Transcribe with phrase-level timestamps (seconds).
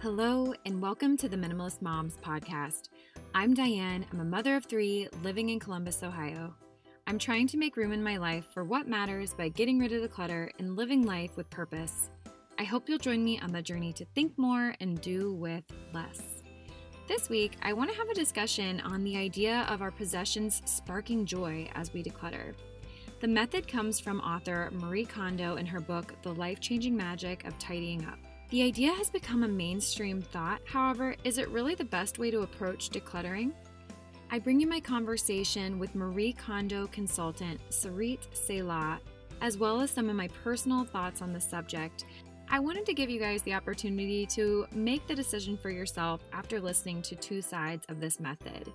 [0.00, 2.90] Hello, and welcome to the Minimalist Moms podcast.
[3.34, 4.06] I'm Diane.
[4.12, 6.54] I'm a mother of three living in Columbus, Ohio.
[7.08, 10.02] I'm trying to make room in my life for what matters by getting rid of
[10.02, 12.10] the clutter and living life with purpose.
[12.60, 16.44] I hope you'll join me on the journey to think more and do with less.
[17.08, 21.26] This week, I want to have a discussion on the idea of our possessions sparking
[21.26, 22.54] joy as we declutter.
[23.18, 27.58] The method comes from author Marie Kondo in her book, The Life Changing Magic of
[27.58, 28.18] Tidying Up.
[28.50, 32.40] The idea has become a mainstream thought, however, is it really the best way to
[32.40, 33.52] approach decluttering?
[34.30, 39.00] I bring you my conversation with Marie Kondo consultant Sarit Sela,
[39.42, 42.06] as well as some of my personal thoughts on the subject.
[42.48, 46.58] I wanted to give you guys the opportunity to make the decision for yourself after
[46.58, 48.72] listening to two sides of this method.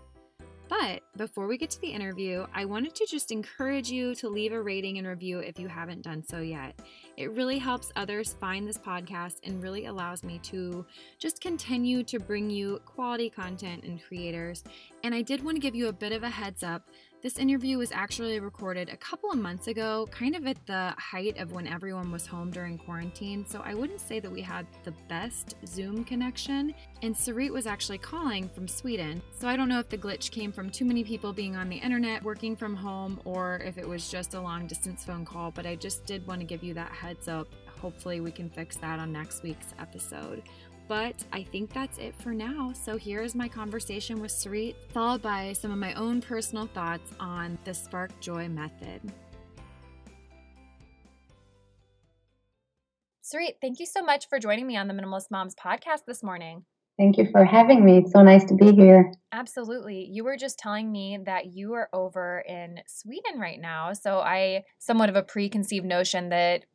[0.70, 4.54] But before we get to the interview, I wanted to just encourage you to leave
[4.54, 6.80] a rating and review if you haven't done so yet.
[7.18, 10.86] It really helps others find this podcast and really allows me to
[11.20, 14.64] just continue to bring you quality content and creators.
[15.04, 16.90] And I did want to give you a bit of a heads up
[17.24, 21.38] this interview was actually recorded a couple of months ago, kind of at the height
[21.38, 24.92] of when everyone was home during quarantine, so I wouldn't say that we had the
[25.08, 26.76] best Zoom connection.
[27.02, 30.52] And Sarit was actually calling from Sweden, so I don't know if the glitch came
[30.52, 34.12] from too many people being on the internet working from home or if it was
[34.12, 36.92] just a long distance phone call, but I just did want to give you that
[36.92, 37.48] heads up.
[37.80, 40.44] Hopefully, we can fix that on next week's episode.
[40.88, 42.74] But I think that's it for now.
[42.74, 47.12] So here is my conversation with Sarit, followed by some of my own personal thoughts
[47.20, 49.02] on the Spark Joy method.
[53.24, 56.66] Sarit, thank you so much for joining me on the Minimalist Moms podcast this morning.
[56.98, 57.98] Thank you for having me.
[57.98, 59.12] It's so nice to be here.
[59.32, 60.08] Absolutely.
[60.12, 63.94] You were just telling me that you are over in Sweden right now.
[63.94, 66.66] So I somewhat of a preconceived notion that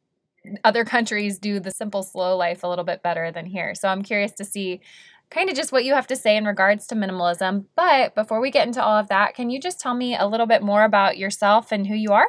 [0.64, 3.74] other countries do the simple, slow life a little bit better than here.
[3.74, 4.80] So I'm curious to see
[5.30, 7.66] kind of just what you have to say in regards to minimalism.
[7.76, 10.46] But before we get into all of that, can you just tell me a little
[10.46, 12.28] bit more about yourself and who you are?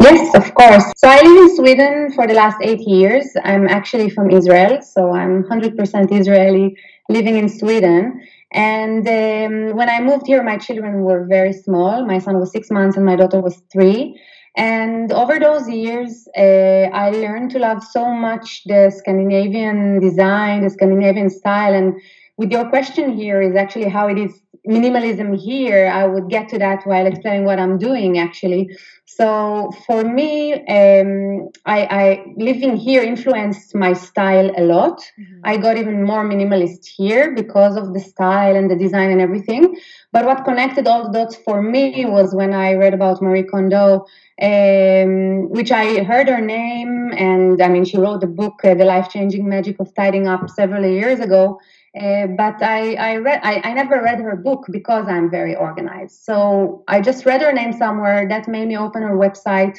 [0.00, 0.84] Yes, of course.
[0.96, 3.26] So I live in Sweden for the last eight years.
[3.42, 6.76] I'm actually from Israel, so I'm 100% Israeli
[7.08, 8.20] living in Sweden.
[8.52, 12.06] And um, when I moved here, my children were very small.
[12.06, 14.20] My son was six months and my daughter was three.
[14.56, 20.70] And over those years, uh, I learned to love so much the Scandinavian design, the
[20.70, 21.74] Scandinavian style.
[21.74, 21.94] And
[22.36, 25.88] with your question here is actually how it is minimalism here.
[25.88, 28.76] I would get to that while explaining what I'm doing actually.
[29.06, 35.00] So for me, um, I, I, living here influenced my style a lot.
[35.18, 35.40] Mm-hmm.
[35.44, 39.76] I got even more minimalist here because of the style and the design and everything.
[40.12, 44.04] But what connected all the dots for me was when I read about Marie Kondo
[44.40, 48.84] um, which I heard her name, and I mean, she wrote the book, uh, The
[48.84, 51.60] Life Changing Magic of Tidying Up, several years ago.
[51.94, 56.22] Uh, but I, I read, I, I never read her book because I'm very organized.
[56.22, 58.28] So I just read her name somewhere.
[58.28, 59.78] That made me open her website.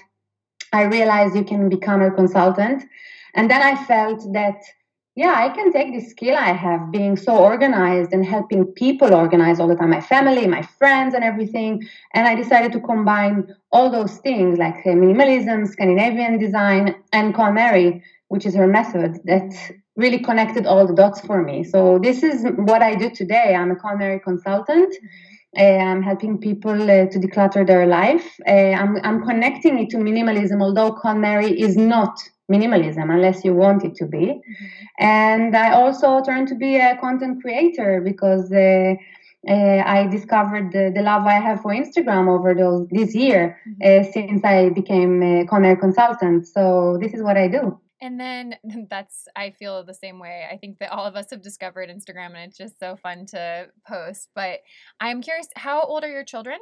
[0.74, 2.84] I realized you can become a consultant,
[3.34, 4.62] and then I felt that
[5.20, 9.60] yeah, I can take this skill I have being so organized and helping people organize
[9.60, 11.86] all the time, my family, my friends, and everything.
[12.14, 18.46] And I decided to combine all those things like minimalism, Scandinavian design, and KonMari, which
[18.46, 19.52] is her method that
[20.00, 21.64] really connected all the dots for me.
[21.64, 23.56] So this is what I do today.
[23.56, 24.94] I'm a KonMari consultant.
[25.58, 28.40] Uh, I'm helping people uh, to declutter their life.
[28.48, 32.20] Uh, I'm, I'm connecting it to minimalism, although KonMari is not
[32.52, 34.26] minimalism unless you want it to be.
[34.26, 34.66] Mm-hmm.
[35.00, 38.96] And I also turned to be a content creator because uh,
[39.48, 44.08] I discovered the, the, love I have for Instagram over those this year mm-hmm.
[44.08, 46.48] uh, since I became a KonMari consultant.
[46.48, 47.80] So this is what I do.
[48.02, 48.56] And then
[48.90, 50.48] that's, I feel the same way.
[50.52, 53.68] I think that all of us have discovered Instagram and it's just so fun to
[53.88, 54.30] post.
[54.36, 54.60] But
[55.00, 56.60] I'm curious, how old are your children?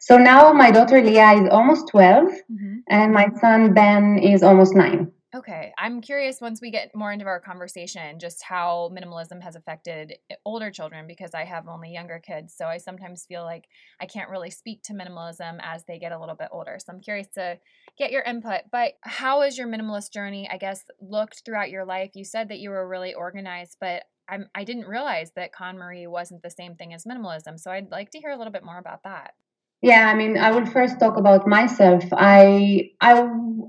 [0.00, 2.76] So now my daughter Leah is almost 12 mm-hmm.
[2.88, 5.10] and my son Ben is almost nine.
[5.34, 5.72] Okay.
[5.76, 10.36] I'm curious once we get more into our conversation just how minimalism has affected eh,
[10.44, 12.54] older children because I have only younger kids.
[12.56, 13.64] So I sometimes feel like
[14.00, 16.78] I can't really speak to minimalism as they get a little bit older.
[16.78, 17.58] So I'm curious to
[17.98, 18.60] get your input.
[18.70, 22.12] But how has your minimalist journey, I guess, looked throughout your life?
[22.14, 26.42] You said that you were really organized, but I'm, I didn't realize that KonMari wasn't
[26.42, 27.58] the same thing as minimalism.
[27.58, 29.34] So I'd like to hear a little bit more about that.
[29.82, 32.04] Yeah, I mean, I will first talk about myself.
[32.12, 33.12] I I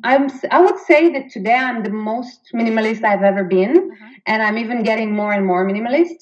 [0.04, 4.10] I'm I would say that today I'm the most minimalist I've ever been, uh-huh.
[4.26, 6.20] and I'm even getting more and more minimalist.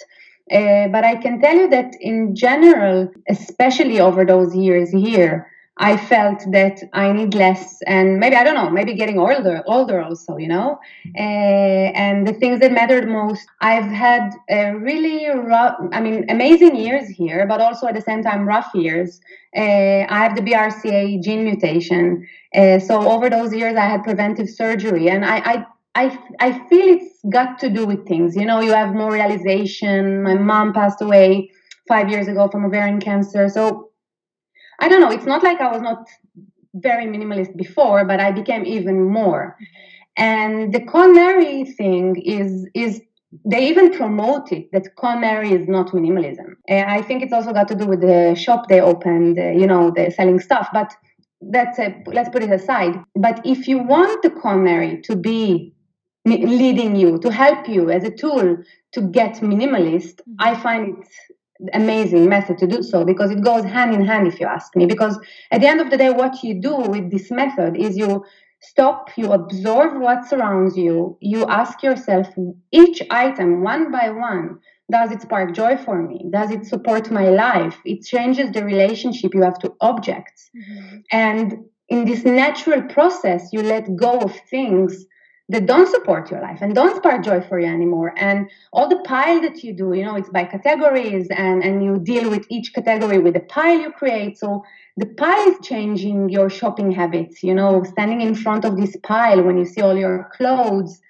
[0.51, 5.47] Uh, but I can tell you that in general, especially over those years here,
[5.77, 10.01] I felt that I need less, and maybe I don't know, maybe getting older, older
[10.01, 10.77] also, you know.
[11.17, 16.75] Uh, and the things that mattered most, I've had a really rough, I mean, amazing
[16.75, 19.19] years here, but also at the same time rough years.
[19.55, 24.49] Uh, I have the BRCA gene mutation, uh, so over those years I had preventive
[24.49, 25.65] surgery, and I, I
[25.95, 28.35] I, I feel it's got to do with things.
[28.35, 30.23] You know, you have more realization.
[30.23, 31.51] My mom passed away
[31.87, 33.47] five years ago from ovarian cancer.
[33.47, 33.91] So
[34.79, 35.11] I don't know.
[35.11, 36.07] It's not like I was not
[36.73, 39.57] very minimalist before, but I became even more.
[40.17, 43.01] And the KonMari thing is is
[43.45, 46.53] they even promote it that KonMari is not minimalism.
[46.69, 49.91] I think it's also got to do with the shop they opened, uh, you know,
[49.91, 50.69] the selling stuff.
[50.71, 50.93] But
[51.41, 52.95] that's a, let's put it aside.
[53.15, 55.73] But if you want the KonMari to be
[56.25, 58.57] leading you, to help you as a tool
[58.93, 60.35] to get minimalist, mm-hmm.
[60.39, 61.07] I find it
[61.73, 64.85] amazing method to do so because it goes hand in hand if you ask me.
[64.85, 65.19] Because
[65.51, 68.23] at the end of the day what you do with this method is you
[68.61, 71.17] stop you observe what surrounds you.
[71.21, 72.27] You ask yourself
[72.71, 74.59] each item one by one
[74.91, 76.25] does it spark joy for me?
[76.29, 77.79] Does it support my life?
[77.85, 80.49] It changes the relationship you have to objects.
[80.55, 80.97] Mm-hmm.
[81.11, 81.57] and
[81.89, 85.05] in this natural process you let go of things
[85.49, 88.13] that don't support your life and don't spark joy for you anymore.
[88.17, 91.99] And all the pile that you do you know it's by categories and and you
[91.99, 94.37] deal with each category with the pile you create.
[94.37, 94.63] So
[94.97, 99.41] the pile is changing your shopping habits you know standing in front of this pile
[99.43, 101.01] when you see all your clothes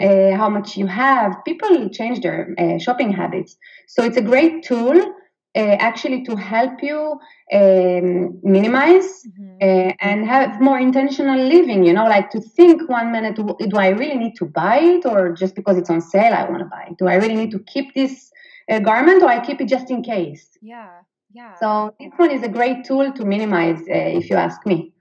[0.00, 3.56] uh, how much you have people change their uh, shopping habits.
[3.86, 5.14] So it's a great tool
[5.60, 7.18] actually to help you
[7.52, 9.56] um, minimize mm-hmm.
[9.62, 13.88] uh, and have more intentional living you know like to think one minute do i
[13.88, 16.84] really need to buy it or just because it's on sale i want to buy
[16.90, 16.98] it?
[16.98, 18.30] Do i really need to keep this
[18.70, 20.58] uh, garment or i keep it just in case?
[20.62, 20.88] Yeah
[21.32, 21.54] yeah.
[21.60, 24.92] So this one is a great tool to minimize uh, if you ask me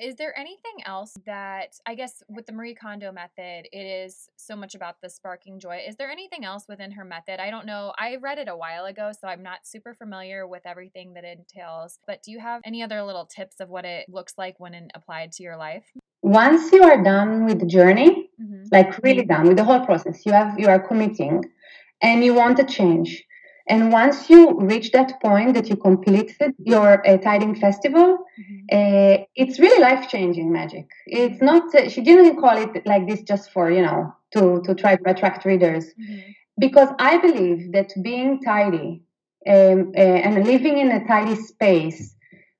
[0.00, 4.56] is there anything else that I guess with the Marie Kondo method, it is so
[4.56, 5.82] much about the sparking joy.
[5.86, 7.38] Is there anything else within her method?
[7.40, 7.92] I don't know.
[7.98, 11.38] I read it a while ago, so I'm not super familiar with everything that it
[11.38, 11.98] entails.
[12.06, 14.90] But do you have any other little tips of what it looks like when it
[14.94, 15.84] applied to your life?
[16.22, 18.64] Once you are done with the journey, mm-hmm.
[18.72, 21.44] like really done with the whole process, you have you are committing
[22.02, 23.24] and you want to change
[23.70, 28.58] and once you reach that point that you completed your uh, tiding festival, mm-hmm.
[28.72, 30.86] uh, it's really life changing magic.
[31.06, 34.74] It's not, uh, she didn't call it like this just for, you know, to, to
[34.74, 35.84] try to attract readers.
[35.86, 36.30] Mm-hmm.
[36.58, 39.02] Because I believe that being tidy
[39.46, 42.14] um, uh, and living in a tidy space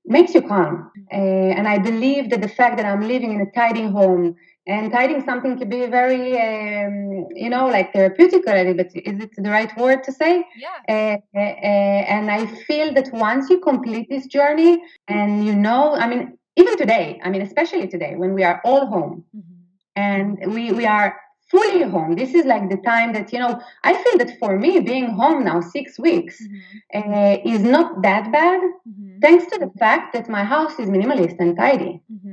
[0.06, 0.90] makes you calm.
[0.96, 1.20] Mm-hmm.
[1.20, 4.36] Uh, and I believe that the fact that I'm living in a tidy home
[4.66, 9.30] and tiding something can be very um, you know like therapeutic already but is it
[9.36, 13.58] the right word to say yeah uh, uh, uh, and i feel that once you
[13.60, 18.34] complete this journey and you know i mean even today i mean especially today when
[18.34, 19.54] we are all home mm-hmm.
[19.96, 21.16] and we we are
[21.50, 24.78] fully home this is like the time that you know i feel that for me
[24.78, 26.58] being home now six weeks mm-hmm.
[26.92, 29.18] Uh, is not that bad mm-hmm.
[29.20, 32.29] thanks to the fact that my house is minimalist and tidy mm-hmm.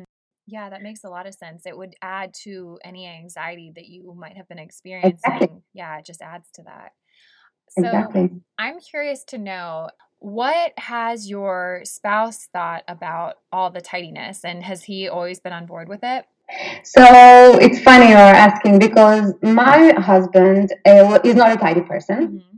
[0.48, 1.66] Yeah, that makes a lot of sense.
[1.66, 5.12] It would add to any anxiety that you might have been experiencing.
[5.14, 5.62] Exactly.
[5.74, 6.94] Yeah, it just adds to that.
[7.70, 8.32] So exactly.
[8.58, 9.90] I'm curious to know
[10.20, 15.66] what has your spouse thought about all the tidiness and has he always been on
[15.66, 16.26] board with it?
[16.84, 22.28] So it's funny you're asking because my husband uh, is not a tidy person.
[22.28, 22.58] Mm-hmm.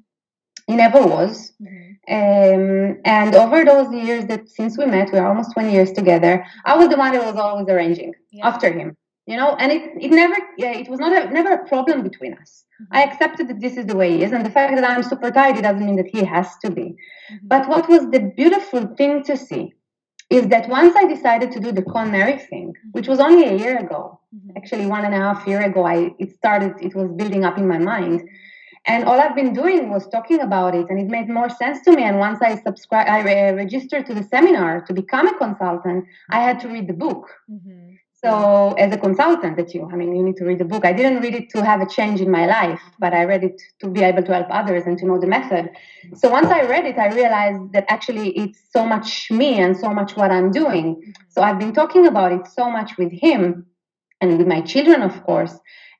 [0.67, 1.53] He never was.
[1.61, 1.93] Mm-hmm.
[2.09, 6.75] Um, and over those years that since we met, we're almost 20 years together, I
[6.75, 8.47] was the one that was always arranging yeah.
[8.47, 8.97] after him,
[9.27, 12.33] you know, and it, it never, yeah, it was not a, never a problem between
[12.33, 12.65] us.
[12.81, 12.97] Mm-hmm.
[12.97, 14.31] I accepted that this is the way he is.
[14.31, 16.81] And the fact that I'm super tidy doesn't mean that he has to be.
[16.81, 17.47] Mm-hmm.
[17.47, 19.73] But what was the beautiful thing to see
[20.31, 22.89] is that once I decided to do the KonMari thing, mm-hmm.
[22.93, 24.57] which was only a year ago, mm-hmm.
[24.57, 27.67] actually one and a half year ago, I it started, it was building up in
[27.67, 28.27] my mind
[28.89, 31.91] and all I've been doing was talking about it, and it made more sense to
[31.91, 32.03] me.
[32.03, 36.05] And once I subscribed, I re- registered to the seminar to become a consultant.
[36.31, 37.29] I had to read the book.
[37.49, 37.95] Mm-hmm.
[38.21, 40.83] So, as a consultant, that you, I mean, you need to read the book.
[40.85, 43.61] I didn't read it to have a change in my life, but I read it
[43.79, 45.69] to be able to help others and to know the method.
[46.15, 49.89] So, once I read it, I realized that actually it's so much me and so
[49.99, 50.87] much what I'm doing.
[50.95, 51.11] Mm-hmm.
[51.29, 53.67] So, I've been talking about it so much with him
[54.19, 55.55] and with my children, of course.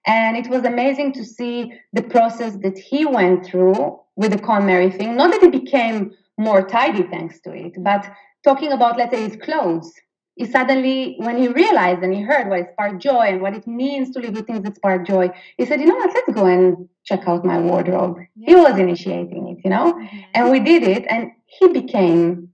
[0.06, 4.96] And it was amazing to see the process that he went through with the KonMari
[4.96, 5.16] thing.
[5.16, 8.10] Not that he became more tidy thanks to it, but
[8.44, 9.92] talking about, let's say, his clothes.
[10.36, 13.68] He suddenly, when he realized and he heard what is spark joy and what it
[13.68, 16.46] means to live with things that spark joy, he said, you know what, let's go
[16.46, 18.20] and check out my wardrobe.
[18.38, 18.50] Yeah.
[18.50, 19.92] He was initiating it, you know?
[19.92, 20.18] Mm-hmm.
[20.34, 22.52] And we did it, and he became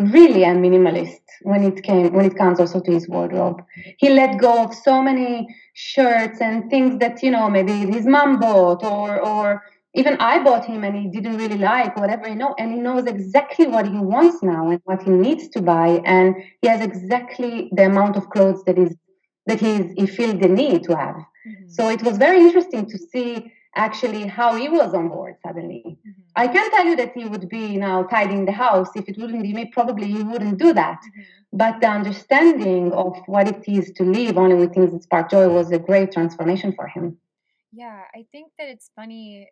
[0.00, 3.62] really a minimalist when it came when it comes also to his wardrobe.
[3.98, 8.40] He let go of so many shirts and things that you know maybe his mom
[8.40, 9.62] bought or or
[9.94, 13.06] even I bought him and he didn't really like whatever you know and he knows
[13.06, 17.70] exactly what he wants now and what he needs to buy and he has exactly
[17.72, 18.96] the amount of clothes that is
[19.46, 21.16] that he's he feels the need to have.
[21.16, 21.68] Mm-hmm.
[21.68, 25.98] So it was very interesting to see actually how he was on board suddenly.
[26.36, 28.88] I can tell you that he would be now tidying the house.
[28.94, 31.00] If it wouldn't be me, probably he wouldn't do that.
[31.00, 31.22] Mm-hmm.
[31.52, 35.48] But the understanding of what it is to live only with things that spark joy
[35.48, 37.18] was a great transformation for him.
[37.72, 39.48] Yeah, I think that it's funny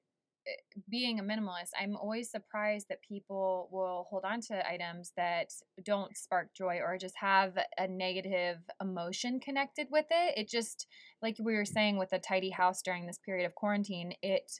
[0.47, 5.50] eh, being a minimalist, I'm always surprised that people will hold on to items that
[5.85, 10.38] don't spark joy or just have a negative emotion connected with it.
[10.38, 10.87] It just
[11.23, 14.50] like we were saying with a tidy house during this period of quarantine, it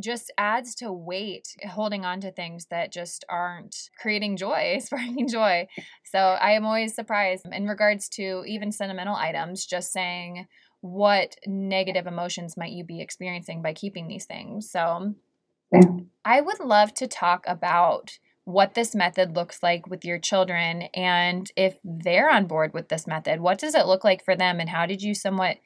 [0.00, 5.66] just adds to weight holding on to things that just aren't creating joy, sparking joy.
[6.04, 10.46] So I am always surprised in regards to even sentimental items, just saying
[10.80, 14.70] what negative emotions might you be experiencing by keeping these things.
[14.70, 15.14] So
[16.24, 21.50] I would love to talk about what this method looks like with your children and
[21.56, 23.40] if they're on board with this method.
[23.40, 25.56] What does it look like for them and how did you somewhat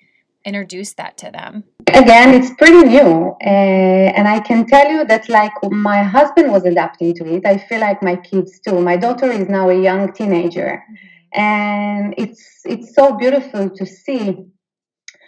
[0.45, 1.65] introduce that to them?
[1.89, 3.37] Again, it's pretty new.
[3.43, 7.47] Uh, and I can tell you that, like, my husband was adapting to it.
[7.47, 8.81] I feel like my kids too.
[8.81, 10.83] My daughter is now a young teenager.
[10.83, 11.41] Mm-hmm.
[11.41, 14.47] And it's it's so beautiful to see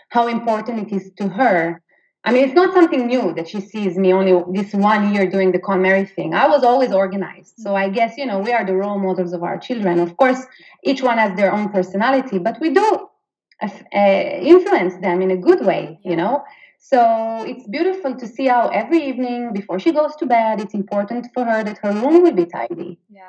[0.09, 1.83] how important it is to her
[2.25, 5.50] I mean, it's not something new that she sees me only this one year doing
[5.50, 6.35] the KonMari thing.
[6.35, 7.54] I was always organized.
[7.57, 9.99] So I guess, you know, we are the role models of our children.
[9.99, 10.40] Of course,
[10.85, 13.09] each one has their own personality, but we do
[13.92, 16.42] influence them in a good way, you know?
[16.78, 21.28] So it's beautiful to see how every evening before she goes to bed, it's important
[21.33, 22.99] for her that her room will be tidy.
[23.09, 23.23] Yeah.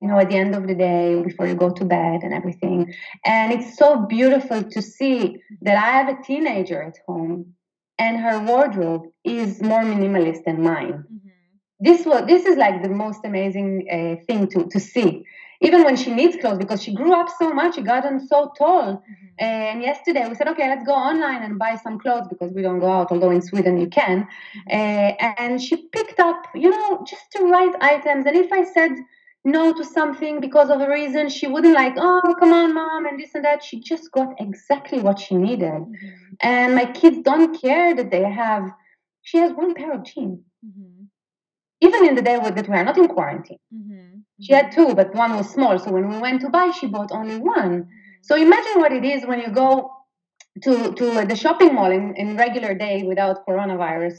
[0.00, 2.94] You know, at the end of the day, before you go to bed and everything.
[3.24, 7.54] And it's so beautiful to see that I have a teenager at home
[7.98, 11.04] and her wardrobe is more minimalist than mine.
[11.12, 11.28] Mm-hmm.
[11.80, 15.24] This was this is like the most amazing uh, thing to to see.
[15.60, 18.92] Even when she needs clothes, because she grew up so much, she gotten so tall.
[18.92, 19.26] Mm-hmm.
[19.40, 22.78] And yesterday we said, okay, let's go online and buy some clothes because we don't
[22.78, 23.10] go out.
[23.10, 24.28] Although in Sweden you can.
[24.70, 24.70] Mm-hmm.
[24.70, 28.26] Uh, and she picked up, you know, just the right items.
[28.26, 28.92] And if I said
[29.44, 33.18] no to something because of a reason, she wouldn't like, oh, come on, mom, and
[33.18, 33.64] this and that.
[33.64, 35.70] She just got exactly what she needed.
[35.70, 36.34] Mm-hmm.
[36.40, 38.70] And my kids don't care that they have,
[39.22, 40.40] she has one pair of jeans.
[41.80, 43.58] Even in the day that we are not in quarantine.
[43.74, 44.18] Mm-hmm.
[44.40, 45.78] She had two, but one was small.
[45.78, 47.82] So when we went to buy, she bought only one.
[47.82, 47.90] Mm-hmm.
[48.22, 49.92] So imagine what it is when you go
[50.62, 54.18] to, to the shopping mall in, in regular day without coronavirus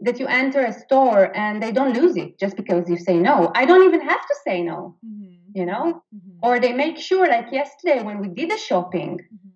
[0.00, 3.50] that you enter a store and they don't lose it just because you say no.
[3.54, 5.58] I don't even have to say no, mm-hmm.
[5.58, 6.02] you know?
[6.14, 6.38] Mm-hmm.
[6.42, 9.47] Or they make sure, like yesterday when we did the shopping, mm-hmm.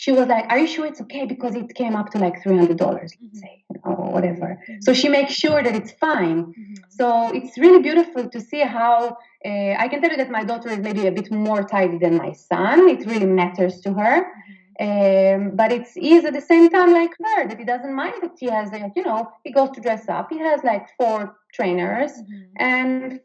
[0.00, 1.26] She was like, Are you sure it's okay?
[1.26, 3.36] Because it came up to like $300, let's mm-hmm.
[3.42, 4.48] say, or whatever.
[4.48, 4.80] Mm-hmm.
[4.80, 6.38] So she makes sure that it's fine.
[6.46, 6.74] Mm-hmm.
[6.88, 7.06] So
[7.38, 10.78] it's really beautiful to see how uh, I can tell you that my daughter is
[10.78, 12.88] maybe a bit more tidy than my son.
[12.88, 14.16] It really matters to her.
[14.86, 18.36] Um, but it's he's at the same time like her that he doesn't mind that
[18.38, 22.12] he has like you know he goes to dress up he has like four trainers
[22.12, 22.54] mm-hmm.
[22.56, 23.20] and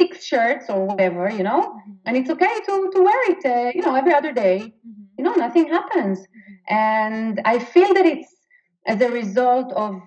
[0.00, 1.92] six shirts or whatever you know mm-hmm.
[2.06, 5.01] and it's okay to to wear it uh, you know every other day mm-hmm.
[5.18, 6.74] You know nothing happens mm-hmm.
[6.74, 8.34] and I feel that it's
[8.86, 10.00] as a result of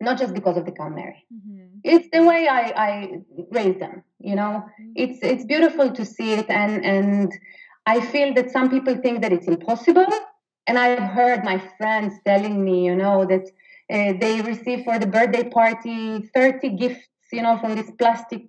[0.00, 1.66] not just because of the KonMari mm-hmm.
[1.84, 4.92] it's the way I I raise them you know mm-hmm.
[4.96, 7.32] it's it's beautiful to see it and and
[7.86, 10.06] I feel that some people think that it's impossible.
[10.66, 13.46] And I've heard my friends telling me, you know, that
[13.90, 18.42] uh, they receive for the birthday party 30 gifts, you know, from this plastic.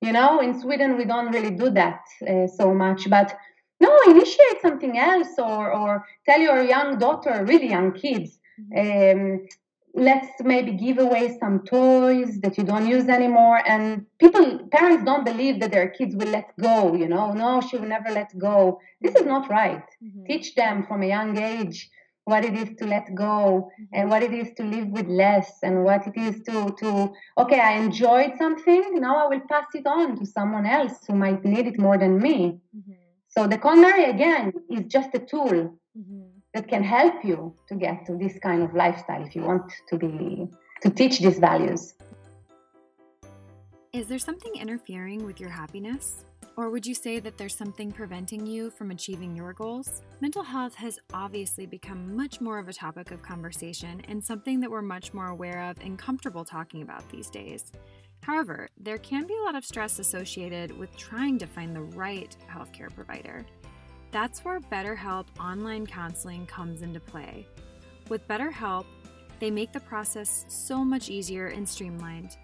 [0.00, 3.08] You know, in Sweden, we don't really do that uh, so much.
[3.08, 3.36] But
[3.80, 9.34] no, initiate something else or, or tell your young daughter, really young kids, mm-hmm.
[9.34, 9.46] um,
[9.94, 15.24] let's maybe give away some toys that you don't use anymore and people parents don't
[15.24, 18.78] believe that their kids will let go you know no she will never let go
[19.00, 20.24] this is not right mm-hmm.
[20.24, 21.90] teach them from a young age
[22.24, 23.84] what it is to let go mm-hmm.
[23.94, 27.60] and what it is to live with less and what it is to to okay
[27.60, 31.66] i enjoyed something now i will pass it on to someone else who might need
[31.66, 32.97] it more than me mm-hmm.
[33.28, 38.06] So the KonMari again is just a tool mm-hmm that can help you to get
[38.06, 40.48] to this kind of lifestyle if you want to be
[40.82, 41.94] to teach these values.
[43.92, 46.24] Is there something interfering with your happiness?
[46.56, 50.02] Or would you say that there's something preventing you from achieving your goals?
[50.20, 54.70] Mental health has obviously become much more of a topic of conversation and something that
[54.70, 57.70] we're much more aware of and comfortable talking about these days.
[58.22, 62.36] However, there can be a lot of stress associated with trying to find the right
[62.50, 63.46] healthcare provider.
[64.10, 67.46] That's where BetterHelp online counseling comes into play.
[68.08, 68.86] With BetterHelp,
[69.38, 72.36] they make the process so much easier and streamlined.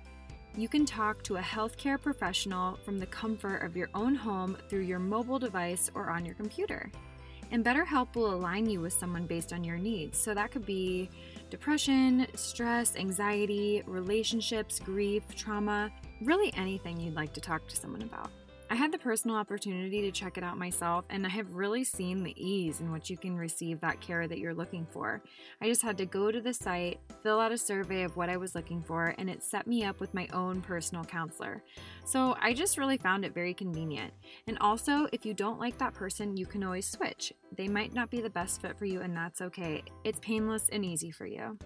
[0.56, 4.82] You can talk to a healthcare professional from the comfort of your own home through
[4.82, 6.92] your mobile device or on your computer.
[7.50, 10.18] And BetterHelp will align you with someone based on your needs.
[10.18, 11.10] So that could be
[11.50, 15.90] depression, stress, anxiety, relationships, grief, trauma,
[16.22, 18.30] really anything you'd like to talk to someone about.
[18.71, 22.23] I had the personal opportunity to check it out myself, and I have really seen
[22.23, 25.23] the ease in which you can receive that care that you're looking for.
[25.61, 28.38] I just had to go to the site, fill out a survey of what I
[28.38, 31.62] was looking for, and it set me up with my own personal counselor.
[32.04, 34.12] So I just really found it very convenient.
[34.47, 37.35] And also, if you don't like that person, you can always switch.
[37.56, 39.83] They might not be the best fit for you, and that's okay.
[40.04, 41.59] It's painless and easy for you.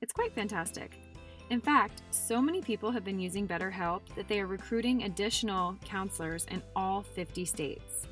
[0.00, 0.96] It's quite fantastic.
[1.48, 6.44] In fact, so many people have been using BetterHelp that they are recruiting additional counselors
[6.50, 8.08] in all 50 states.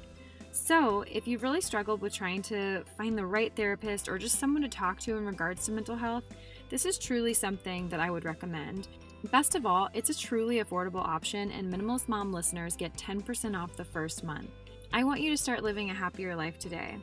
[0.52, 4.62] So, if you've really struggled with trying to find the right therapist or just someone
[4.62, 6.22] to talk to in regards to mental health,
[6.70, 8.86] this is truly something that I would recommend.
[9.32, 13.74] Best of all, it's a truly affordable option, and Minimalist Mom listeners get 10% off
[13.74, 14.50] the first month.
[14.92, 16.98] I want you to start living a happier life today.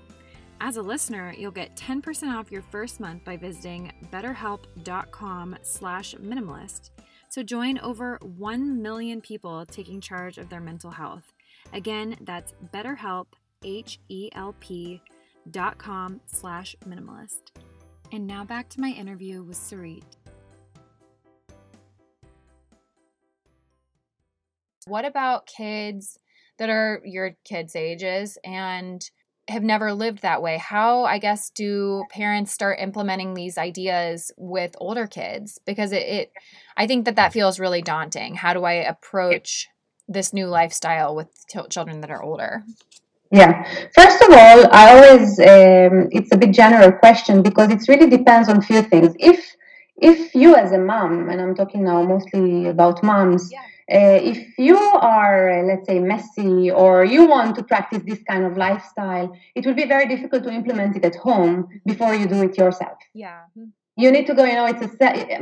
[0.64, 6.92] As a listener, you'll get 10% off your first month by visiting betterhelp.com slash minimalist.
[7.30, 11.34] So join over 1 million people taking charge of their mental health.
[11.74, 13.26] Again, that's betterhelp,
[13.64, 15.02] H-E-L-P
[15.50, 17.42] dot com slash minimalist.
[18.12, 20.04] And now back to my interview with Sarit.
[24.86, 26.20] What about kids
[26.60, 29.02] that are your kids' ages and
[29.52, 30.58] have never lived that way.
[30.58, 35.60] How i guess do parents start implementing these ideas with older kids?
[35.66, 36.32] Because it, it
[36.78, 38.36] i think that that feels really daunting.
[38.36, 39.68] How do i approach
[40.08, 42.64] this new lifestyle with t- children that are older?
[43.32, 43.64] Yeah.
[43.96, 48.50] First of all i always um, it's a bit general question because it really depends
[48.50, 49.14] on a few things.
[49.20, 49.56] If
[49.98, 54.58] if you as a mom and i'm talking now mostly about moms yeah uh, if
[54.58, 59.36] you are, uh, let's say, messy or you want to practice this kind of lifestyle,
[59.56, 62.98] it will be very difficult to implement it at home before you do it yourself.
[63.14, 63.42] Yeah.
[63.98, 64.88] You need to go, you know, it's a,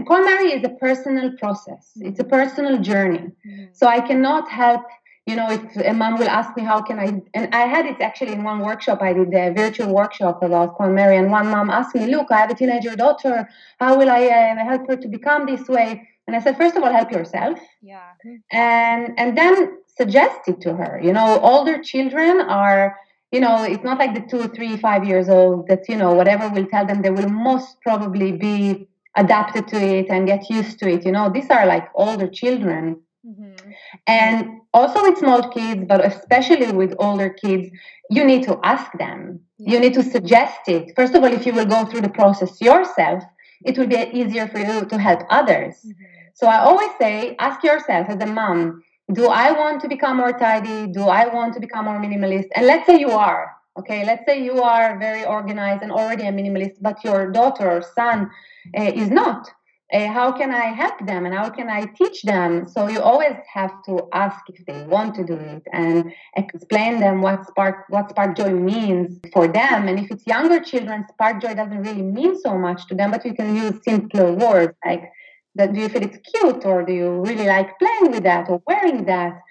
[0.09, 1.91] KonMari is a personal process.
[1.95, 2.07] Mm-hmm.
[2.07, 3.27] It's a personal journey.
[3.47, 3.65] Mm-hmm.
[3.73, 4.81] So I cannot help,
[5.27, 8.01] you know, if a mom will ask me, how can I, and I had it
[8.01, 11.93] actually in one workshop, I did a virtual workshop about KonMari and one mom asked
[11.93, 13.47] me, look, I have a teenager daughter.
[13.79, 16.07] How will I uh, help her to become this way?
[16.29, 17.57] And I said, first of all, help yourself.
[17.81, 18.11] Yeah.
[18.51, 21.01] And and then suggest it to her.
[21.03, 22.95] You know, older children are,
[23.31, 26.47] you know, it's not like the two, three, five years old that, you know, whatever
[26.47, 30.85] we'll tell them, they will most probably be adapted to it and get used to
[30.87, 31.03] it.
[31.03, 33.01] You know, these are like older children.
[33.25, 33.71] Mm-hmm.
[34.05, 37.65] And also with small kids, but especially with older kids,
[38.11, 39.39] you need to ask them.
[39.57, 39.71] Yeah.
[39.71, 40.93] You need to suggest it.
[40.95, 43.23] First of all, if you will go through the process yourself,
[43.65, 45.75] it will be easier for you to help others.
[45.85, 46.18] Mm-hmm.
[46.39, 50.31] So I always say, ask yourself as a mom, do I want to become more
[50.31, 50.87] tidy?
[50.87, 52.47] Do I want to become more minimalist?
[52.55, 54.05] And let's say you are, okay?
[54.05, 58.29] Let's say you are very organized and already a minimalist, but your daughter or son
[58.77, 59.49] uh, is not.
[59.91, 62.69] Uh, how can I help them and how can I teach them?
[62.69, 67.21] So you always have to ask if they want to do it and explain them
[67.21, 69.89] what spark what spark joy means for them.
[69.89, 73.25] And if it's younger children, spark joy doesn't really mean so much to them, but
[73.25, 75.11] you can use simpler words like
[75.55, 78.61] that do you feel it's cute or do you really like playing with that or
[78.67, 79.41] wearing that?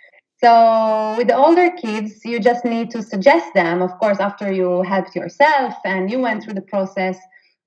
[0.41, 4.83] So with the older kids you just need to suggest them of course after you
[4.83, 7.19] helped yourself and you went through the process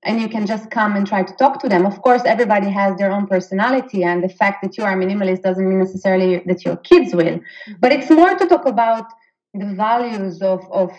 [0.04, 1.86] and you can just come and try to talk to them.
[1.86, 5.68] Of course everybody has their own personality and the fact that you are minimalist doesn't
[5.68, 7.24] mean necessarily that your kids will.
[7.24, 7.72] Mm-hmm.
[7.80, 9.06] but it's more to talk about
[9.54, 10.90] the values of, of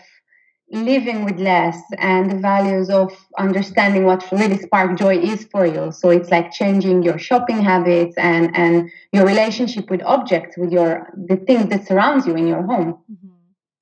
[0.74, 5.92] living with less and the values of understanding what really spark joy is for you.
[5.92, 11.14] So it's like changing your shopping habits and and your relationship with objects with your
[11.28, 12.98] the things that surrounds you in your home.
[13.12, 13.36] Mm-hmm.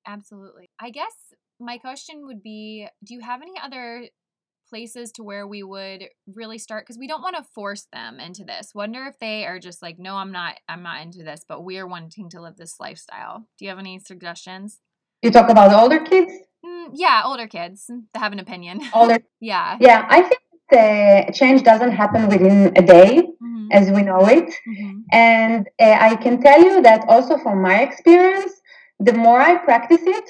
[0.06, 0.70] absolutely.
[0.80, 4.10] I guess my question would be do you have any other
[4.68, 6.86] places to where we would really start?
[6.86, 8.74] Because we don't want to force them into this.
[8.76, 11.78] Wonder if they are just like no i'm not i'm not into this but we
[11.78, 13.48] are wanting to live this lifestyle.
[13.58, 14.82] Do you have any suggestions?
[15.22, 16.34] You talk about older kids
[16.94, 18.82] yeah, older kids—they have an opinion.
[18.94, 19.20] Older.
[19.40, 19.78] yeah.
[19.80, 23.68] Yeah, I think the change doesn't happen within a day mm-hmm.
[23.72, 24.50] as we know it.
[24.68, 25.00] Mm-hmm.
[25.12, 28.54] And uh, I can tell you that also from my experience,
[29.00, 30.30] the more I practice it,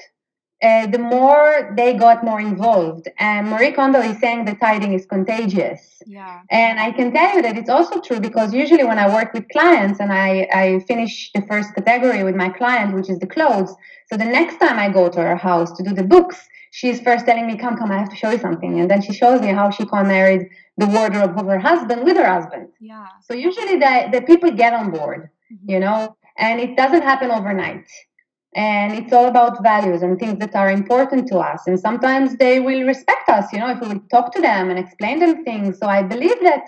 [0.62, 3.08] uh, the more they got more involved.
[3.18, 5.80] And Marie Kondo is saying the tithing is contagious.
[6.06, 6.40] Yeah.
[6.50, 9.48] And I can tell you that it's also true because usually when I work with
[9.48, 13.74] clients and I, I finish the first category with my client, which is the clothes,
[14.12, 17.24] so the next time I go to her house to do the books, she's first
[17.24, 18.78] telling me, Come, come, I have to show you something.
[18.78, 22.26] And then she shows me how she co-married the wardrobe of her husband with her
[22.26, 22.68] husband.
[22.78, 23.06] Yeah.
[23.22, 25.70] So usually the, the people get on board, mm-hmm.
[25.70, 27.86] you know, and it doesn't happen overnight
[28.54, 32.60] and it's all about values and things that are important to us and sometimes they
[32.60, 35.78] will respect us you know if we will talk to them and explain them things
[35.78, 36.62] so i believe that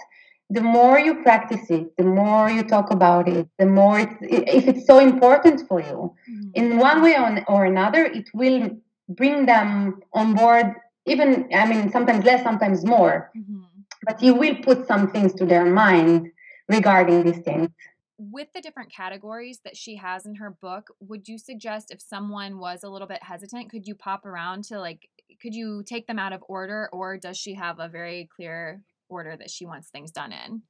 [0.51, 4.69] the more you practice it the more you talk about it the more it's, if
[4.69, 6.51] it's so important for you mm-hmm.
[6.55, 7.17] in one way
[7.49, 8.71] or another it will
[9.09, 10.75] bring them on board
[11.07, 13.63] even i mean sometimes less sometimes more mm-hmm.
[14.07, 16.31] but you will put some things to their mind
[16.69, 17.71] regarding these things
[18.17, 22.59] with the different categories that she has in her book, would you suggest if someone
[22.59, 25.09] was a little bit hesitant, could you pop around to like,
[25.43, 29.37] could you take them out of order, or does she have a very clear order
[29.37, 30.63] that she wants things done in?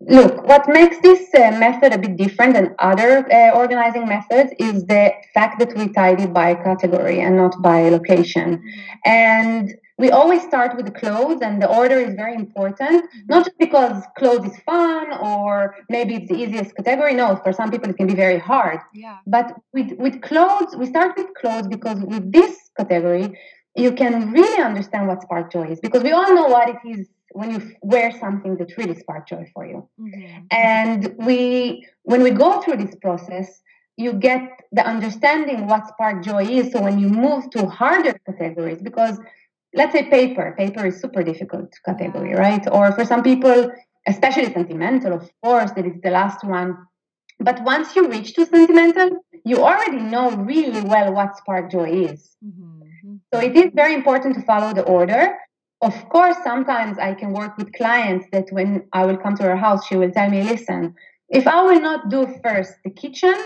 [0.00, 4.84] Look, what makes this uh, method a bit different than other uh, organizing methods is
[4.86, 8.58] the fact that we tidy by category and not by location.
[8.58, 8.90] Mm-hmm.
[9.06, 13.20] And we always start with the clothes and the order is very important mm-hmm.
[13.28, 17.70] not just because clothes is fun or maybe it's the easiest category no for some
[17.70, 19.18] people it can be very hard yeah.
[19.26, 23.38] but with with clothes we start with clothes because with this category
[23.76, 27.08] you can really understand what spark joy is because we all know what it is
[27.34, 29.88] when you wear something that really spark joy for you.
[30.00, 30.46] Mm-hmm.
[30.50, 33.48] and we when we go through this process
[33.96, 34.42] you get
[34.72, 36.72] the understanding what spark joy is.
[36.72, 39.18] So when you move to harder categories because
[39.74, 42.64] let's say paper paper is super difficult category right?
[42.70, 43.70] Or for some people
[44.06, 46.70] especially sentimental of course that is the last one.
[47.40, 49.10] But once you reach to sentimental
[49.44, 52.20] you already know really well what spark joy is.
[52.44, 53.16] Mm-hmm.
[53.32, 55.22] so it is very important to follow the order
[55.88, 59.56] of course sometimes i can work with clients that when i will come to her
[59.56, 60.94] house she will tell me listen
[61.28, 63.36] if i will not do first the kitchen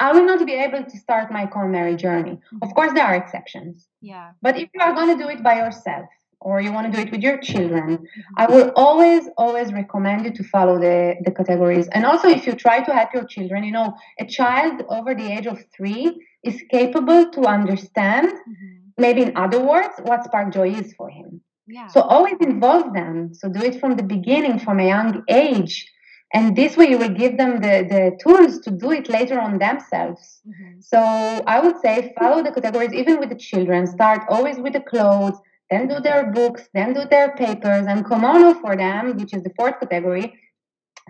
[0.00, 2.32] I will not be able to start my KonMari journey.
[2.32, 2.58] Mm-hmm.
[2.62, 3.88] Of course, there are exceptions.
[4.00, 4.30] Yeah.
[4.42, 6.06] But if you are going to do it by yourself
[6.40, 8.34] or you want to do it with your children, mm-hmm.
[8.36, 11.88] I will always, always recommend you to follow the, the categories.
[11.88, 15.32] And also, if you try to help your children, you know, a child over the
[15.32, 18.90] age of three is capable to understand, mm-hmm.
[18.98, 21.40] maybe in other words, what spark joy is for him.
[21.68, 21.86] Yeah.
[21.88, 23.34] So always involve them.
[23.34, 25.86] So do it from the beginning, from a young age
[26.34, 29.58] and this way you will give them the, the tools to do it later on
[29.58, 30.80] themselves mm-hmm.
[30.80, 30.98] so
[31.46, 35.38] i would say follow the categories even with the children start always with the clothes
[35.70, 39.52] then do their books then do their papers and komono for them which is the
[39.56, 40.34] fourth category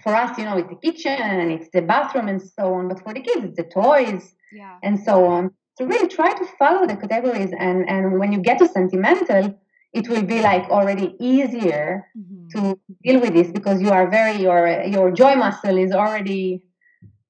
[0.02, 3.02] for us you know it's the kitchen and it's the bathroom and so on but
[3.02, 4.76] for the kids it's the toys yeah.
[4.82, 8.58] and so on so really try to follow the categories and and when you get
[8.58, 9.58] to sentimental
[9.92, 12.48] it will be like already easier mm-hmm.
[12.48, 16.62] to deal with this because you are very your your joy muscle is already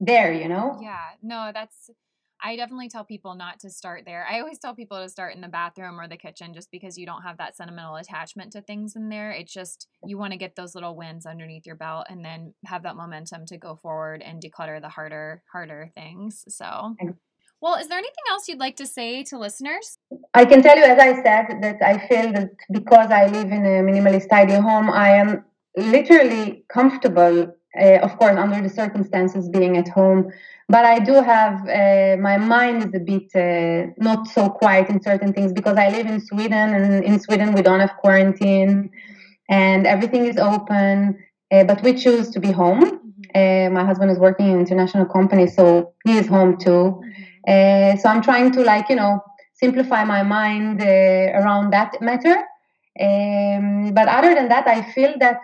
[0.01, 0.79] there you know?
[0.81, 1.11] Yeah.
[1.23, 1.90] No that's
[2.40, 4.25] i definitely tell people not to start there.
[4.31, 7.05] I always tell people to start in the bathroom or the kitchen just because you
[7.05, 9.33] don't have that sentimental attachment to things in there.
[9.33, 12.85] It's just you want to get those little wins underneath your belt and then have
[12.85, 16.94] that momentum to go forward and declutter the harder harder things so
[17.61, 19.99] well, is there anything else you'd like to say to listeners?
[20.35, 23.64] I can tell you, as I said, that I feel that because I live in
[23.64, 25.44] a minimalist tidy home, I am
[25.77, 30.31] literally comfortable, uh, of course, under the circumstances being at home.
[30.68, 35.03] But I do have, uh, my mind is a bit uh, not so quiet in
[35.03, 38.90] certain things because I live in Sweden, and in Sweden we don't have quarantine
[39.49, 41.18] and everything is open.
[41.51, 42.83] Uh, but we choose to be home.
[42.83, 43.68] Mm-hmm.
[43.68, 46.71] Uh, my husband is working in an international company, so he is home too.
[46.71, 47.11] Mm-hmm.
[47.49, 52.37] Uh, so I'm trying to like you know simplify my mind uh, around that matter.
[53.01, 55.41] Um, but other than that, I feel that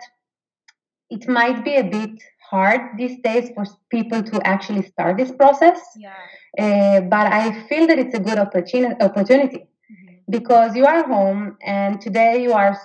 [1.09, 2.11] it might be a bit
[2.49, 5.79] hard these days for people to actually start this process.
[5.97, 6.13] Yeah.
[6.57, 9.57] Uh, but I feel that it's a good opportunity opportunity
[9.91, 10.15] mm-hmm.
[10.29, 12.79] because you are home and today you are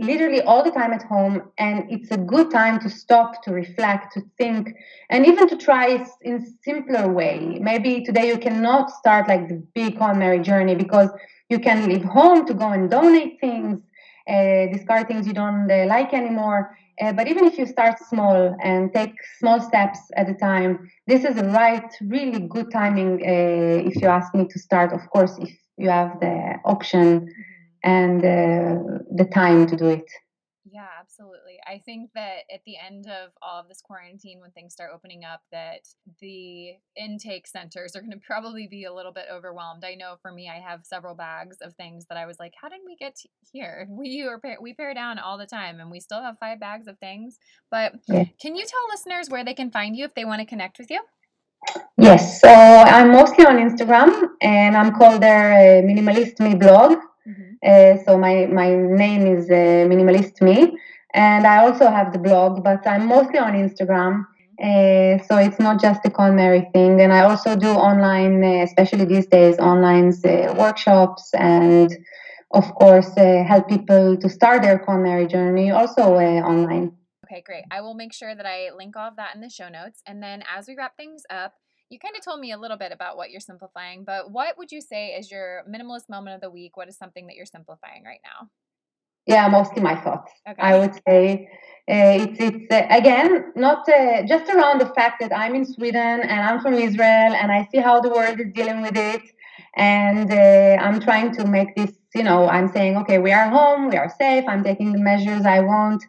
[0.00, 4.12] literally all the time at home and it's a good time to stop to reflect
[4.14, 4.74] to think
[5.10, 7.58] and even to try in simpler way.
[7.60, 11.10] Maybe today you cannot start like the big KonMari journey because
[11.48, 13.80] you can leave home to go and donate things
[14.28, 16.76] uh, discard things you don't uh, like anymore.
[17.00, 21.24] Uh, but even if you start small and take small steps at a time this
[21.24, 25.38] is the right really good timing uh, if you ask me to start of course
[25.38, 27.26] if you have the option
[27.82, 30.04] and uh, the time to do it.
[30.72, 31.58] Yeah, absolutely.
[31.66, 35.24] I think that at the end of all of this quarantine, when things start opening
[35.24, 35.80] up, that
[36.20, 39.84] the intake centers are going to probably be a little bit overwhelmed.
[39.84, 42.68] I know for me, I have several bags of things that I was like, how
[42.68, 43.16] did we get
[43.52, 43.88] here?
[43.90, 46.98] We are we pare down all the time, and we still have five bags of
[46.98, 47.38] things.
[47.70, 48.24] But yeah.
[48.40, 50.90] can you tell listeners where they can find you if they want to connect with
[50.90, 51.00] you?
[51.98, 56.98] Yes, so I'm mostly on Instagram, and I'm called there uh, Minimalist Me blog.
[57.28, 57.52] Mm-hmm.
[57.62, 60.76] Uh, so my my name is uh, Minimalist Me,
[61.12, 64.26] and I also have the blog, but I'm mostly on Instagram.
[64.62, 69.04] Uh, so it's not just the KonMari thing, and I also do online, uh, especially
[69.04, 71.90] these days, online uh, workshops, and
[72.52, 76.92] of course help people to start their KonMari journey also online.
[77.26, 77.64] Okay, great.
[77.70, 80.22] I will make sure that I link all of that in the show notes, and
[80.22, 81.54] then as we wrap things up
[81.90, 84.70] you kind of told me a little bit about what you're simplifying, but what would
[84.70, 86.76] you say is your minimalist moment of the week?
[86.76, 88.48] What is something that you're simplifying right now?
[89.26, 90.32] Yeah, mostly my thoughts.
[90.48, 90.62] Okay.
[90.62, 91.48] I would say
[91.88, 96.20] uh, it's it's uh, again not uh, just around the fact that I'm in Sweden
[96.22, 99.22] and I'm from Israel and I see how the world is dealing with it,
[99.76, 101.92] and uh, I'm trying to make this.
[102.14, 104.44] You know, I'm saying, okay, we are home, we are safe.
[104.48, 106.02] I'm taking the measures I want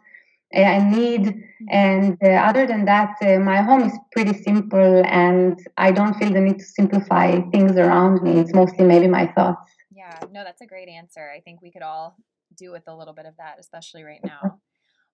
[0.54, 1.22] I need.
[1.22, 1.66] Mm-hmm.
[1.70, 6.32] And uh, other than that, uh, my home is pretty simple and I don't feel
[6.32, 8.40] the need to simplify things around me.
[8.40, 9.70] It's mostly maybe my thoughts.
[9.90, 11.30] Yeah, no, that's a great answer.
[11.34, 12.16] I think we could all
[12.56, 14.58] do with a little bit of that, especially right now.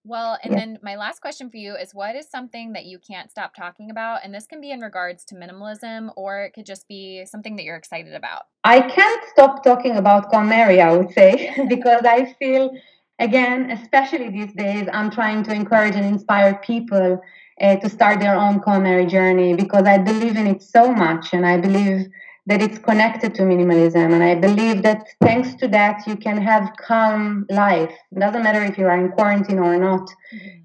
[0.04, 0.60] Well, and yeah.
[0.60, 3.90] then my last question for you is what is something that you can't stop talking
[3.90, 4.20] about?
[4.24, 7.64] And this can be in regards to minimalism or it could just be something that
[7.64, 8.44] you're excited about.
[8.64, 12.70] I can't stop talking about KonMari, I would say, because I feel
[13.18, 17.20] again, especially these days, I'm trying to encourage and inspire people
[17.60, 21.44] uh, to start their own KonMari journey because I believe in it so much and
[21.44, 22.06] I believe
[22.46, 26.72] that it's connected to minimalism and I believe that thanks to that you can have
[26.78, 27.92] calm life.
[28.12, 30.08] It doesn't matter if you are in quarantine or not.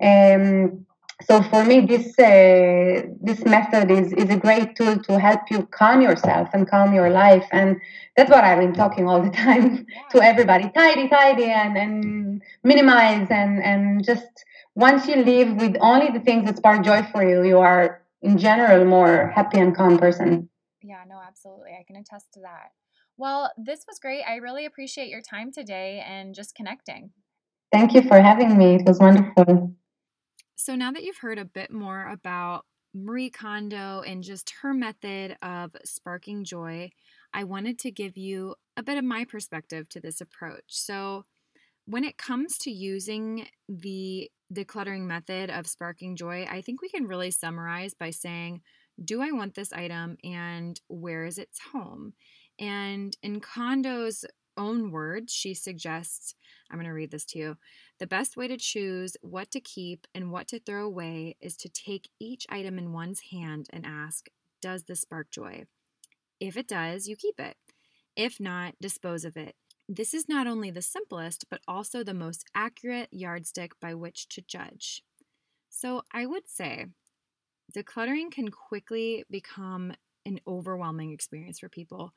[0.02, 0.63] Mm-hmm.
[0.72, 0.86] Um,
[1.27, 5.65] so for me this uh, this method is, is a great tool to help you
[5.67, 7.45] calm yourself and calm your life.
[7.51, 7.79] And
[8.15, 10.69] that's what i've been talking all the time to everybody.
[10.69, 16.45] Tidy tidy and, and minimize and and just once you live with only the things
[16.45, 20.49] that spark joy for you you are in general more happy and calm person.
[20.81, 21.71] Yeah no absolutely.
[21.79, 22.71] I can attest to that.
[23.17, 24.23] Well this was great.
[24.23, 27.12] I really appreciate your time today and just connecting.
[27.71, 28.75] Thank you for having me.
[28.75, 29.75] It was wonderful
[30.56, 35.36] so now that you've heard a bit more about Marie Kondo and just her method
[35.42, 36.92] of sparking joy,
[37.34, 40.66] I wanted to give you a bit of my perspective to this approach.
[40.68, 41.26] So,
[41.86, 47.08] when it comes to using the decluttering method of sparking joy, I think we can
[47.08, 48.62] really summarize by saying,
[49.04, 52.13] Do I want this item and where is its home?
[52.60, 54.24] And in Kondo's
[54.56, 56.36] own words, she suggests,
[56.70, 57.58] I'm going to read this to you.
[58.04, 61.70] The best way to choose what to keep and what to throw away is to
[61.70, 64.28] take each item in one's hand and ask,
[64.62, 65.63] Does this spark joy?
[66.38, 67.56] If it does, you keep it.
[68.18, 69.56] If not, dispose of it.
[69.88, 74.42] This is not only the simplest, but also the most accurate yardstick by which to
[74.42, 75.02] judge.
[75.70, 76.88] So I would say
[77.74, 79.94] decluttering can quickly become
[80.26, 82.12] an overwhelming experience for people.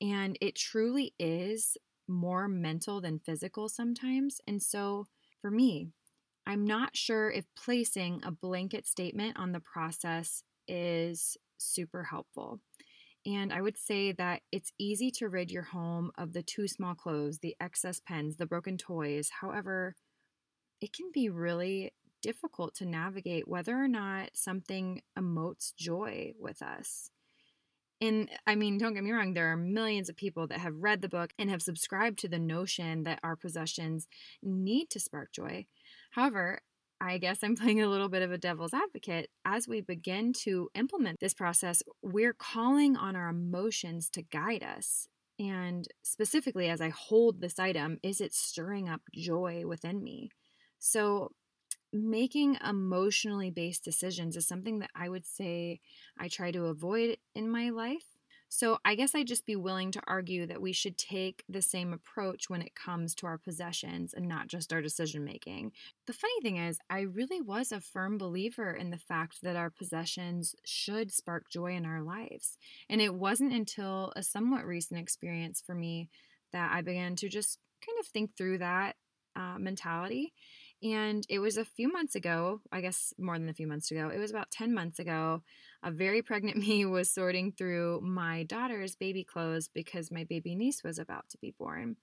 [0.00, 1.76] And it truly is
[2.08, 4.40] more mental than physical sometimes.
[4.44, 5.06] And so
[5.40, 5.88] for me,
[6.46, 12.60] I'm not sure if placing a blanket statement on the process is super helpful.
[13.26, 16.94] And I would say that it's easy to rid your home of the too small
[16.94, 19.28] clothes, the excess pens, the broken toys.
[19.40, 19.94] However,
[20.80, 27.10] it can be really difficult to navigate whether or not something emotes joy with us.
[28.00, 31.02] And I mean, don't get me wrong, there are millions of people that have read
[31.02, 34.06] the book and have subscribed to the notion that our possessions
[34.42, 35.66] need to spark joy.
[36.12, 36.60] However,
[37.00, 39.30] I guess I'm playing a little bit of a devil's advocate.
[39.44, 45.08] As we begin to implement this process, we're calling on our emotions to guide us.
[45.40, 50.30] And specifically, as I hold this item, is it stirring up joy within me?
[50.80, 51.32] So
[51.92, 55.80] making emotionally based decisions is something that I would say
[56.18, 58.04] I try to avoid in my life.
[58.50, 61.92] So I guess I'd just be willing to argue that we should take the same
[61.92, 65.72] approach when it comes to our possessions and not just our decision making.
[66.06, 69.68] The funny thing is, I really was a firm believer in the fact that our
[69.68, 72.56] possessions should spark joy in our lives.
[72.88, 76.08] And it wasn't until a somewhat recent experience for me
[76.52, 78.96] that I began to just kind of think through that
[79.36, 80.32] uh, mentality
[80.82, 84.08] and it was a few months ago, I guess more than a few months ago,
[84.08, 85.42] it was about 10 months ago.
[85.82, 90.82] A very pregnant me was sorting through my daughter's baby clothes because my baby niece
[90.84, 91.96] was about to be born.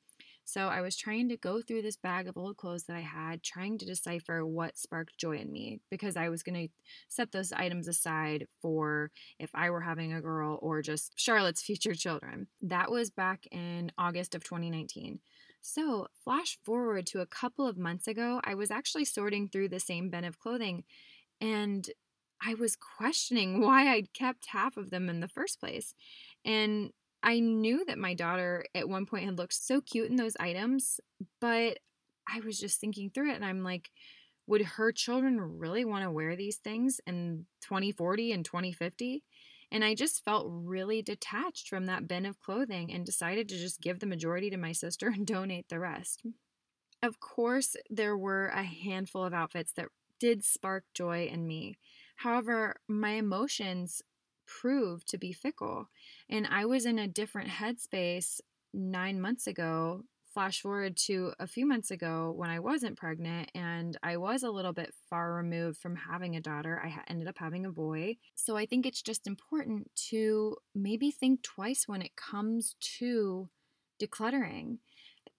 [0.47, 3.41] So I was trying to go through this bag of old clothes that I had,
[3.41, 6.73] trying to decipher what sparked joy in me because I was going to
[7.09, 11.95] set those items aside for if I were having a girl or just Charlotte's future
[11.95, 12.47] children.
[12.61, 15.19] That was back in August of 2019.
[15.61, 19.79] So, flash forward to a couple of months ago, I was actually sorting through the
[19.79, 20.83] same bin of clothing
[21.41, 21.89] and
[22.39, 25.95] I was questioning why I'd kept half of them in the first place.
[26.43, 26.91] And
[27.25, 30.99] I knew that my daughter at one point had looked so cute in those items,
[31.41, 31.79] but
[32.31, 33.89] I was just thinking through it and I'm like,
[34.45, 39.23] would her children really want to wear these things in 2040 and 2050?
[39.71, 43.81] And I just felt really detached from that bin of clothing and decided to just
[43.81, 46.21] give the majority to my sister and donate the rest.
[47.01, 49.87] Of course, there were a handful of outfits that
[50.19, 51.75] did spark joy in me.
[52.17, 54.01] However, my emotions
[54.45, 55.89] proved to be fickle.
[56.29, 58.39] And I was in a different headspace
[58.73, 60.03] nine months ago.
[60.33, 64.51] Flash forward to a few months ago when I wasn't pregnant and I was a
[64.51, 66.81] little bit far removed from having a daughter.
[66.83, 68.17] I ended up having a boy.
[68.35, 73.47] So I think it's just important to maybe think twice when it comes to
[74.01, 74.79] decluttering.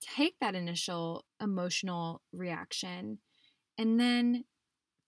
[0.00, 3.18] Take that initial emotional reaction
[3.76, 4.44] and then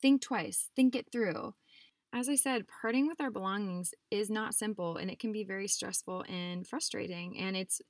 [0.02, 1.54] think twice, think it through
[2.12, 5.68] as I said, parting with our belongings is not simple and it can be very
[5.68, 7.38] stressful and frustrating.
[7.38, 7.80] And it's,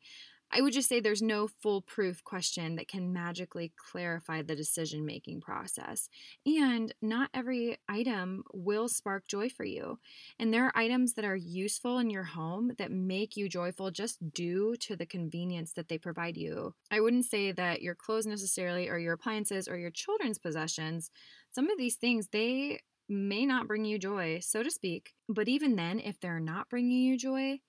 [0.50, 5.42] I would just say there's no foolproof question that can magically clarify the decision making
[5.42, 6.09] process.
[6.46, 9.98] And not every item will spark joy for you.
[10.38, 14.33] And there are items that are useful in your home that make you joyful just
[14.33, 16.74] due to the convenience that they provide you.
[16.90, 21.11] I wouldn't say that your clothes necessarily, or your appliances, or your children's possessions.
[21.50, 25.14] Some of these things, they may not bring you joy, so to speak.
[25.29, 27.61] But even then, if they're not bringing you joy,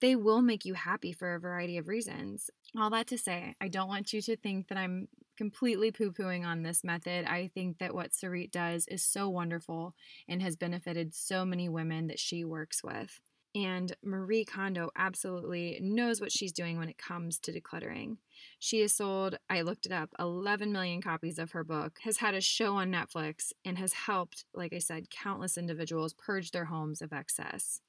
[0.00, 2.50] they will make you happy for a variety of reasons.
[2.76, 6.44] All that to say, I don't want you to think that I'm completely poo pooing
[6.44, 7.24] on this method.
[7.26, 9.94] I think that what Sarit does is so wonderful
[10.28, 13.20] and has benefited so many women that she works with.
[13.54, 18.16] And Marie Kondo absolutely knows what she's doing when it comes to decluttering.
[18.58, 22.34] She has sold, I looked it up, 11 million copies of her book, has had
[22.34, 27.02] a show on Netflix, and has helped, like I said, countless individuals purge their homes
[27.02, 27.80] of excess.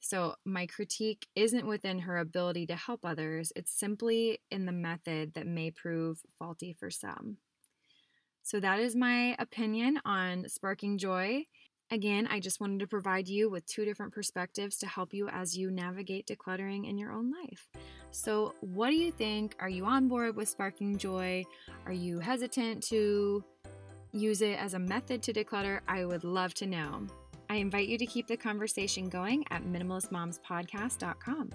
[0.00, 5.34] So, my critique isn't within her ability to help others, it's simply in the method
[5.34, 7.38] that may prove faulty for some.
[8.42, 11.44] So, that is my opinion on sparking joy.
[11.92, 15.56] Again, I just wanted to provide you with two different perspectives to help you as
[15.56, 17.68] you navigate decluttering in your own life.
[18.10, 19.54] So, what do you think?
[19.60, 21.44] Are you on board with sparking joy?
[21.84, 23.44] Are you hesitant to
[24.10, 25.80] use it as a method to declutter?
[25.86, 27.06] I would love to know.
[27.48, 31.50] I invite you to keep the conversation going at minimalistmomspodcast.com.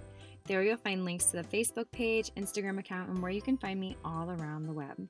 [0.45, 3.79] There you'll find links to the Facebook page, Instagram account, and where you can find
[3.79, 5.09] me all around the web.